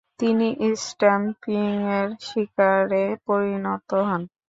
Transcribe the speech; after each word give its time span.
তিনি 0.19 0.47
স্ট্যাম্পিংয়ের 0.83 2.07
শিকারে 2.27 3.05
পরিণত 3.27 3.89
হন। 4.07 4.21